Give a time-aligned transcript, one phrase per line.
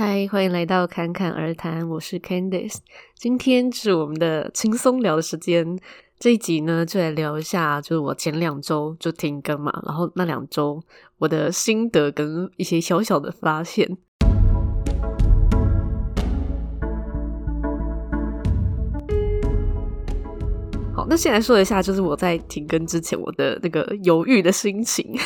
[0.00, 2.76] 嗨，欢迎来到侃侃而谈，我是 Candice。
[3.16, 5.76] 今天是我们的轻松聊的时间。
[6.20, 10.80] 这一集呢，就来聊一下，就是我前两周就停更嘛，然后那两周
[11.18, 13.98] 我的心得跟一些小小的发现。
[20.94, 25.18] 好，那先来说一下，就是我在停更之前我的那个犹豫的心情。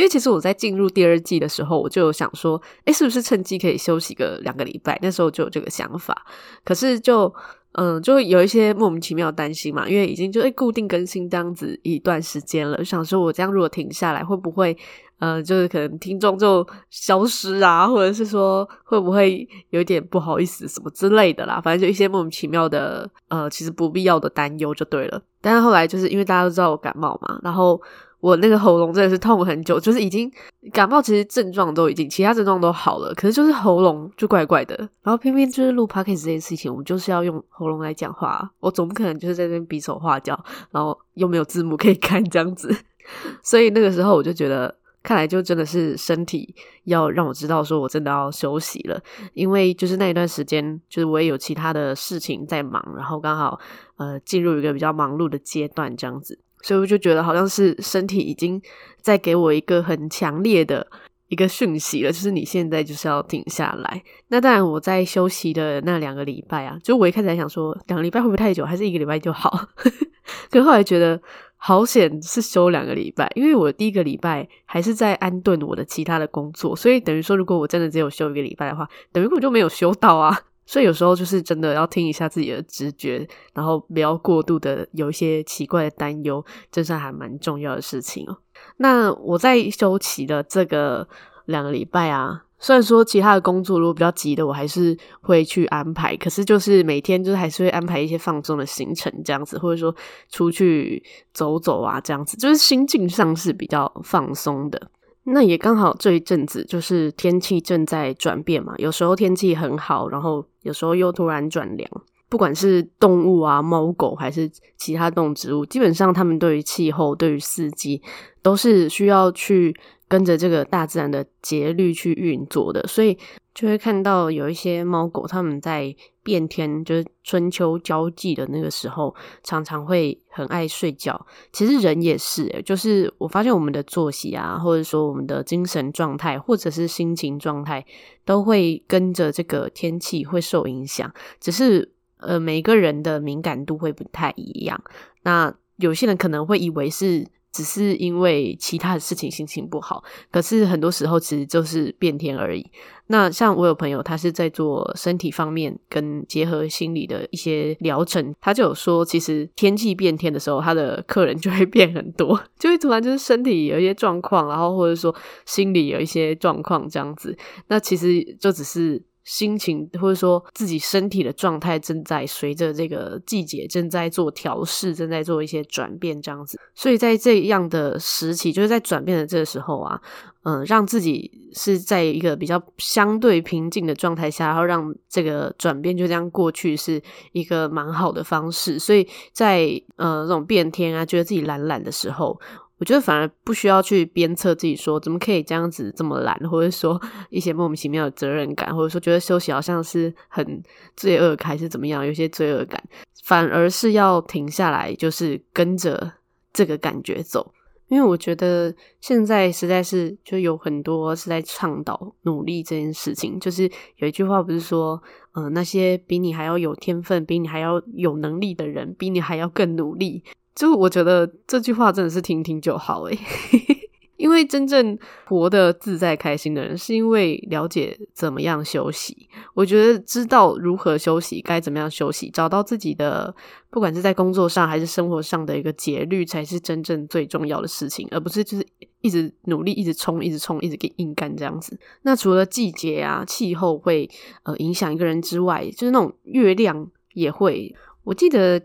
[0.00, 4.98] 因为其实我在进入第二季的时候，我就有想说，诶，是不是趁机可以休息个两个礼拜？
[5.02, 6.24] 那时候就有这个想法。
[6.64, 7.30] 可是就
[7.72, 14.74] 嗯，就有一些莫名其妙担心嘛，因为已经就诶固定更新这样子一段时间了，就想说我这样如果停下来，会不会
[15.18, 21.60] 呃，就是可能听众就消失啊，或者是说会不会有点不好意思什么之类的啦？
[21.60, 25.20] 反正就一些莫名其妙的呃，其实不必要的担忧就对了。
[25.42, 27.78] 但是后来就是因为大家都知道我感冒嘛，然后。
[28.20, 30.30] 我那个喉咙真的是痛很久，就是已经
[30.72, 34.76] 感冒，其实症状都已经，其他症状都好了，可是就是喉咙就怪怪的。
[35.02, 40.38] 然后偏偏就是录 podcast 这件事情，我们就是要用喉咙来讲话，我总不可能就是在那边比手画脚，
[40.70, 42.74] 然后又没有字幕可以看这样子。
[43.42, 49.00] 所以那个时候我就觉得，看来就真的是身体要让我知道说我真的要休息了，
[49.32, 53.58] 因为就是那一段时间，就是我也有其他的事情在忙，然后刚好
[53.96, 56.38] 呃进入一个比较忙碌的阶段这样子。
[56.62, 58.60] 所以我就觉得好像是身体已经
[59.00, 60.86] 在给我一个很强烈的
[61.28, 64.02] 一个讯息了，就是你现在就是要停下来。
[64.28, 69.68] 那当然，我在休息的那两个礼拜啊，就我一开始还想说两个礼拜会不会太久，还是一个礼拜就好？
[70.50, 71.20] 可后来觉得
[71.56, 80.36] 好险是休两个礼拜，因为我第一个礼拜还是在安顿我的其他的工作，所以等于说如果我真的只有休一个礼拜的话，等于我就没有休到啊。
[80.70, 88.38] 所以有时候就是真的要听一下自己的直觉，然后不要过度的有一些奇怪的担忧，这是还蛮重要的事情哦。
[88.76, 91.08] 那我在休息的这个
[91.46, 99.92] 两个礼拜啊，虽然说其他的工作如果比较急的，我还是会去安排，可是就是每天就是还是会安排一些放松的行程这样子，或者说
[100.28, 104.88] 出去走走啊这样子，就是心境上是比较放松的。
[105.32, 111.88] 那也刚好这一阵子就是天气正在转变嘛，有时候天气很好，然后有时候又突然转凉。
[112.28, 118.00] 不管是动物啊、猫狗还是其他动植物，基本上它们对于气候、对于四季
[118.40, 119.74] 都是需要去
[120.06, 123.18] 跟着这个大自然的节律去运作的，所以
[123.60, 125.94] 就会看到有一些猫狗它们在。
[126.22, 129.12] 变天就是春秋交际的那个时候，
[129.42, 131.26] 常常会很爱睡觉。
[131.50, 137.84] 其实人也是，诶，就是我发现我们的作息啊，或者说我们的精神状态，或者是心情状态，
[138.26, 141.10] 都会跟着这个天气会受影响。
[141.40, 144.78] 只是呃，每个人的敏感度会不太一样。
[145.22, 147.26] 那有些人可能会以为是。
[147.52, 152.70] 只是因为其他的事情心情不好，可是很多时候其实就是变天而已。
[153.08, 165.12] 那像我有朋友，他是在做身体方面跟结合心理的一些疗程，他就有说，其实天气变天的时候，他的客人就会变很多， 就会突然就是身体有一些状况，然后或者说
[165.44, 167.36] 心理有一些状况这样子。
[167.66, 169.02] 那其实就只是。
[169.30, 176.58] 心情或者说自己身体的状态正在随着这个季节正在做调试，正在做一些转变，这样子。
[176.74, 180.00] 所以在这样的时期，就是在转变的这个时候啊，
[180.42, 188.80] 嗯，让自己是在一个比较相对平静的状态下，然后让这个转变就这样过去，是一个蛮好的方式。
[188.80, 192.40] 所以在呃这种变天啊，觉得自己懒懒的时候。
[192.80, 196.98] 我觉得反而不需要去鞭策自己说怎么可以这样子这么懒，或者说
[197.28, 200.62] 一些莫名其妙的责任感，或者说觉得休息好像是很
[200.96, 202.82] 罪恶，还是怎么样，有些罪恶感，
[203.24, 206.10] 反而是要停下来，就是跟着
[206.54, 207.52] 这个感觉走。
[207.88, 215.02] 因为我觉得现在实在是就有很多是在倡导努力这件事情，就是有一句话不是说，
[215.32, 220.22] 嗯、那些比你还要有天分、比你还要有能力的人，比你还要更努力。
[220.54, 223.18] 就我觉得这句话真的是听听就好诶，
[224.18, 229.28] 因为真正活得自在开心的人，是因为了解怎么样休息。
[229.54, 233.34] 我觉得知道如何休息，该怎么样休息，找到自己的
[233.70, 238.66] 不管是在工作上还是生活上的一个节律，才是真正最重要的事情，而不是就是
[239.00, 241.78] 一直努力、一直冲、一直冲、一直给硬干这样子。
[242.02, 244.10] 那除了季节啊、气候会
[244.42, 247.74] 呃影响一个人之外，就是那种月亮也会。
[248.04, 248.60] 我记得。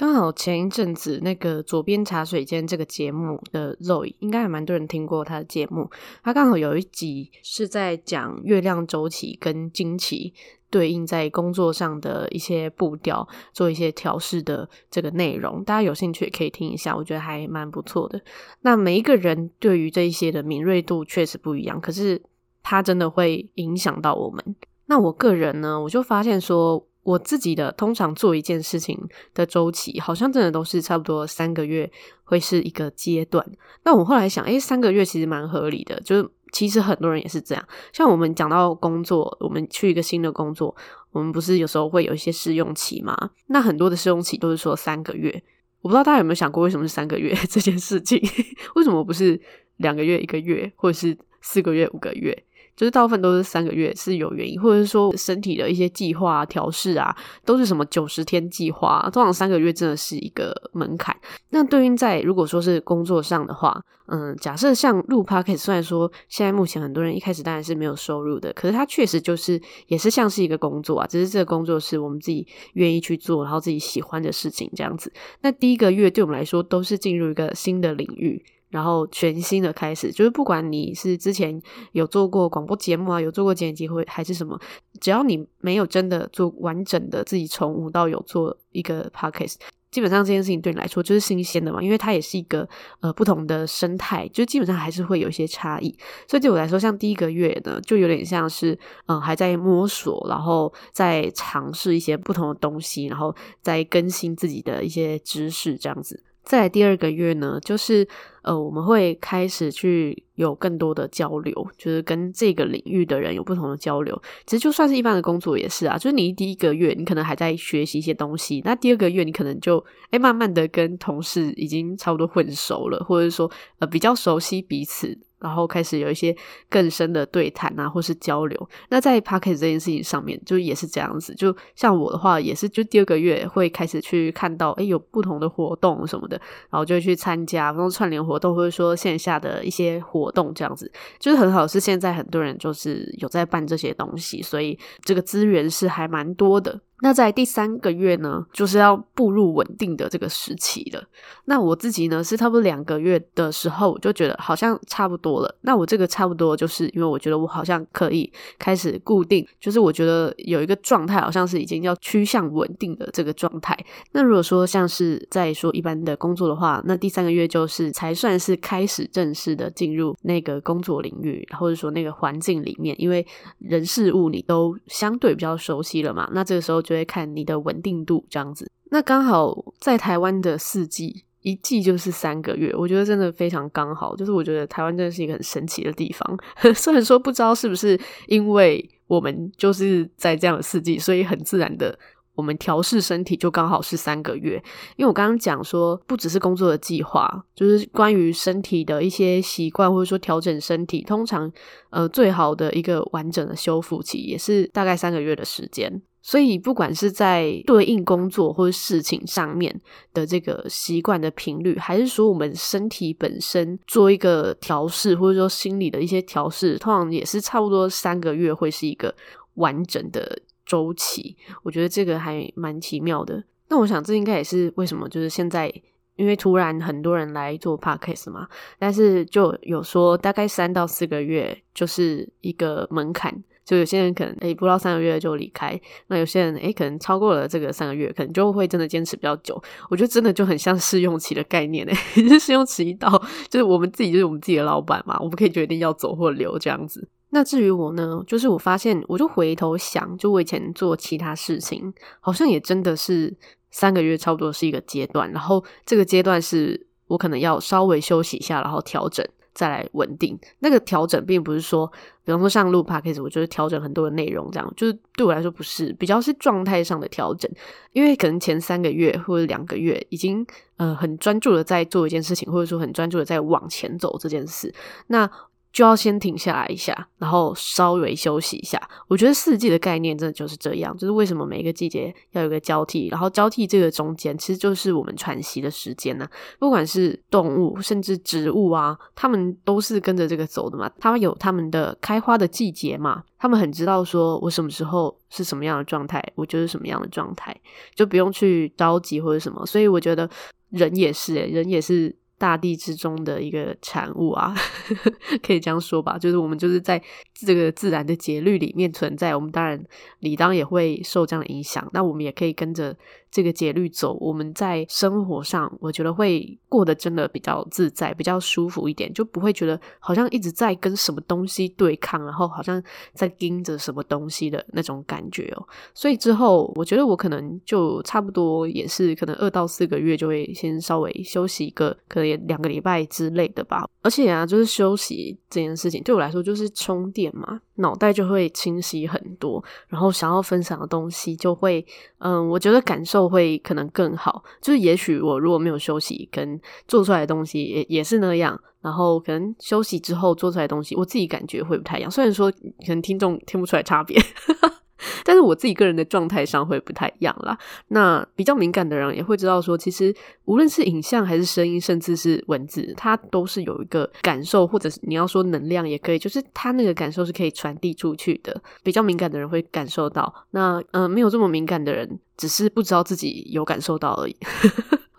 [0.00, 5.90] 刚好前一阵子那个左边茶水间这个节目的 Zoe，应该还蛮多人听过他的节目。
[6.24, 10.32] 他刚好有一集是在讲月亮周期跟经期
[10.70, 15.62] 对应在工作上的一些步调，做一些调试的这个内容。
[15.64, 18.18] 大家有兴趣也可以听一下，我觉得还蛮不错的。
[18.62, 22.22] 那每一个人对于这一些的敏锐度确实不一样，可是
[22.62, 24.56] 它真的会影响到我们。
[24.86, 28.98] 那我个人呢，我就发现说，我自己的通常做一件事情
[29.34, 31.90] 的周期，好像真的都是差不多三个月
[32.24, 33.44] 会是一个阶段。
[33.84, 37.68] 那我后来想，诶，三个月其实蛮合理的，就是其实很多人也是这样。
[37.92, 40.74] 像我们讲到工作，我们去一个新的工作，
[41.12, 43.30] 我们不是有时候会有一些试用期吗？
[43.46, 45.42] 那很多的试用期都是说三个月。
[45.80, 48.20] 我不知道大家有没有想过，为什么是三个月 这件事情？
[48.76, 49.40] 为什么不是
[49.78, 52.44] 两个月、一个月，或者是四个月、五个月？
[52.80, 61.14] 就是大部分都是三个月是有原因，或者是说身体的一些计划、调试啊，都是什么九十天计划，通常三个月真的是一个门槛。
[61.50, 75.12] 那对应在如果说是工作上的话，嗯，假设像录 Podcast，虽然说现在目前很多人一开始当然是没有收入的，可是它确实就是也是像是一个工作啊，只是这个工作是我们自己愿意去做，然后自己喜欢的事情这样子。
[75.42, 78.42] 那第一个月对我们来说都是进入一个新的领域。
[78.70, 81.60] 然后全新的开始，就是不管你是之前
[81.92, 84.58] 有做过广播节目啊，有做过剪辑会还是什么，
[85.00, 89.56] 只要你没有真的做完整的自己从无到有做一个 podcast，
[89.90, 92.68] 基本上这件事情对你来说就是新鲜的嘛，因为它也是一个
[93.00, 95.92] 呃不同的生态，就基本上还是会有一些差异。
[96.28, 106.22] 所以对我来说，像第一个月呢，就有点像是嗯、还在摸索，然后在尝试一些不同的东西，然后再更新自己的一些知识这样子。
[106.42, 108.06] 再来第二个月呢，就是
[108.42, 114.20] 呃，我们会开始去有更多的交流，就是跟这个领域的人有不同的交流。
[114.46, 125.18] 其实就算是一般的工作也是啊，就是你第一个月你可能还在学习一些东西，那第二个月你可能就诶慢慢的跟同事已经差不多混熟了，或者说呃比较熟悉彼此。
[125.40, 126.36] 然后开始有一些
[126.68, 128.68] 更深的对谈啊，或是交流。
[128.90, 131.34] 那在 Podcast 这件事情上面，就也是这样子。
[131.34, 136.38] 就像我的话，也是就第二个月会开始去看到，诶，有不同的活动什么的，
[136.68, 140.90] 然后就去参加，比如说串联活动，或者说线下的一些活动这样子。
[141.18, 146.80] 就是很好，是现在很多人就是有在办这些东西，所以这个资源是还蛮多的。
[147.02, 151.02] 那在第三个月呢，就是要步入稳定的这个时期了。
[151.46, 155.54] 那我自己呢，是差不多两个月的时候，我就觉得好像差不多了。
[155.62, 163.76] 那我这个差不多，就是因为我觉得我好像可以开始固定，就是我觉得有一个状态，好像是已经要趋向稳定的这个状态。
[164.12, 173.26] 那如果说像是在说一般的工作的话，那第三个月就是才算是开始正式的进入那个工作领域，或者说那个环境里面，因为
[173.58, 176.28] 人事物你都相对比较熟悉了嘛。
[176.34, 176.82] 那这个时候。
[176.90, 184.16] 就会看你的稳定度这样子，那刚好在台湾的四季，一季就是三个月，我觉得真的非常刚好。
[184.16, 186.38] 就是我觉得台湾真的是一个很神奇的地方，
[186.74, 187.96] 虽然说不知道是不是
[188.26, 191.96] 因为我们就是在这样的四季，所以很自然的。
[192.36, 194.54] 我们调试身体就刚好是三个月，
[194.96, 201.52] 因为我刚刚讲说，不只是工作的计划，就是关于身体的一些习惯，或者说调整身体，通常
[201.90, 206.00] 呃最好的一个完整的修复期也是大概三个月的时间。
[206.22, 209.80] 所以不管是在对应工作或者事情上面
[210.12, 219.14] 的这个习惯的频率，还是说我们身体本身做一个调试，或者说心理的一些调试，通常也是差不多三个月会是一个
[219.54, 220.40] 完整的。
[220.66, 223.42] 周期，我觉得这个还蛮奇妙的。
[223.66, 225.68] 那我想，这应该也是为什么，就是现在
[226.14, 228.46] 因为突然很多人来做 podcast 嘛，
[228.78, 239.62] 但是就有说大概三到四个月就是一个门槛，就有些人可能诶不到三个月就离开，那有些人诶可能超过了这个三个月，可能就会真的坚持比较久。
[239.88, 241.94] 我觉得真的就很像试用期的概念诶，
[242.36, 243.08] 试用期一到，
[243.48, 247.08] 就是我们自己就是我们自己的老板嘛，我们可以决定要走或留这样子。
[247.28, 253.32] 那至于我呢，就是我发现，我就回头想，就我以前做其他事情，好像也真的是
[253.70, 260.38] 三个月差不多是一个阶段，然后这个阶段是我可能要稍微休息一下，然后调整再来稳定。
[260.58, 261.90] 那个调整并不是说，
[262.24, 267.50] 比方说像录 podcast，我就是调整很多的内容，这样就是对我来说不是，比较是状态上的调整，
[267.92, 274.74] 因为可能前三个月或者两个月已经呃很专注的在做一件事情，或者说很专注的在往前走这件事，
[275.08, 275.30] 那。
[275.72, 278.80] 就要先停下来一下，然后稍微休息一下。
[279.06, 290.90] 我觉得四季的概念真的就是这样，就是为什么每一个季节要有个交替，然后交替这个中间其实就是我们喘息的时间呢、不管是动物，甚至植物啊，它们都是跟着这个走的嘛。
[290.98, 297.56] 它们有它们的开花的季节嘛，它们很知道说我什么时候是什么样的状态，我就是什么样的状态，
[297.94, 299.64] 就不用去着急或者什么。
[299.64, 300.28] 所以我觉得
[300.70, 302.19] 人也是、欸，人也是。
[302.40, 304.54] 大地之中的一个产物啊，
[305.46, 306.16] 可以这样说吧。
[306.16, 307.00] 就是我们就是在
[307.34, 309.78] 这个自然的节律里面存在，我们当然
[310.20, 311.86] 理当也会受这样的影响。
[311.92, 312.96] 那我们也可以跟着
[313.30, 322.82] 这个节律走，我们在生活上，我觉得会过得真的比较自在，比较舒服一点，就不会觉得好像一直在跟什么东西对抗，然后好像
[323.12, 325.68] 在盯着什么东西的那种感觉哦。
[325.94, 332.30] 所以之后，我觉得我可能就差不多也是可能二到四个月就会先稍微休息一个，可能。
[332.46, 341.84] 两个礼拜之类的吧，而且啊，就是休息这件事情对我来说就是充电嘛，脑袋就会清晰很多，然后想要分享的东西就会，
[342.18, 344.42] 嗯，我觉得感受会可能更好。
[344.62, 352.10] 就是也许我如果没有休息，跟做出来的东西也也是那样，然后可能休息之后做出来的东西，我自己感觉会不太一样。
[352.10, 354.18] 虽然说可能听众听不出来差别。
[355.24, 357.56] 但是我自己个人的状态上会不太一样啦。
[357.88, 360.14] 那比较敏感的人也会知道说，其实
[360.44, 368.60] 无论是影像还是声音，甚至是文字，它都是有一个感受，或者是你要说能量也可以，就是它那个感受是可以传递出去的。
[368.82, 374.36] 比较敏感的人会感受到，那嗯、没有这么敏感的人，只是不知道自己有感受到而已。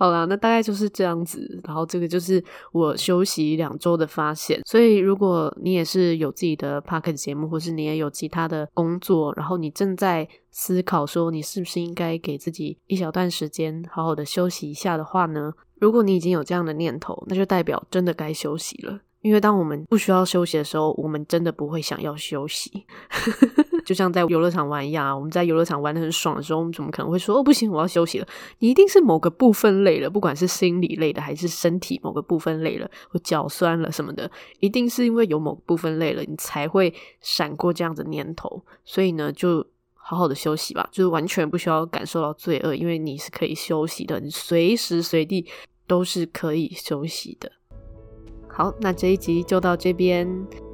[0.02, 1.62] 好啦，那大概就是这样子。
[1.64, 4.60] 然后这个就是我休息两周的发现。
[4.66, 15.54] 所以如果你也是有自己的 podcast 节目，或是你也有其他的工作，然后你正在思考说你是不是应该给自己一小段时间好好的休息一下的话呢？
[15.76, 19.02] 如果你已经有这样的念头，那就代表真的该休息了。
[19.22, 22.86] 因为当我们不需要休息的时候，我们真的不会想要休息。
[23.86, 28.28] 就像在游乐场玩一样啊，我们在游乐场玩的很爽的时候，我们怎么可能会说哦，不行，我要休息了？
[28.60, 38.64] 你一定是某个部分累了，不管是心理累的还是身体某个部分累了，或脚酸了什么的，一定是因为有某个部分累了，你才会闪过这样的念头。
[38.86, 45.46] 所以呢，就好好的休息吧，就是完全不需要感受到罪恶，因为你是可以休息的，你随时随地
[45.88, 47.52] 都是可以休息的。
[48.54, 50.28] 好，那这一集就到这边。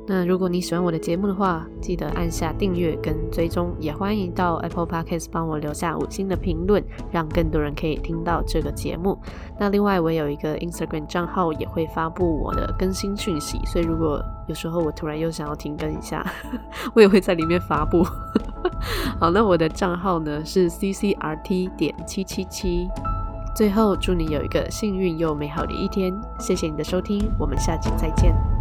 [0.09, 6.81] 那如果你喜欢我的节目的话，记得按下订阅跟追踪，也欢迎到 Apple Podcast 帮我留下五星的评论，
[7.11, 9.19] 让更多人可以听到这个节目。
[9.59, 16.25] 那另外，我有一个 Instagram 账号，也会发布我的更新讯息，所以如果有时候我突然又想要停更一下，
[16.95, 18.01] 我也会在里面发布。
[19.19, 22.87] 好，那我的账号呢是 CCRT 点七七七。
[23.57, 26.15] 最后，祝你有一个幸运又美好的一天。
[26.37, 28.56] 谢谢你的收听，我们下期再见。